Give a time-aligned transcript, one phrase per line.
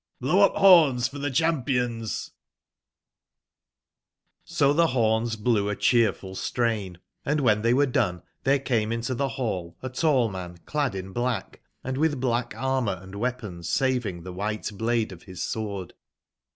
[0.19, 2.31] B low up borns for tbe cbampionst"
[4.59, 8.91] O tbe boms blew a cbeerf ul strain, and wben tbey were done, tberc came
[8.91, 14.23] into tbe ball a tall man clad in black, andwitb black armour and weapons savinof
[14.23, 15.93] tbe wbite blade of bis sword.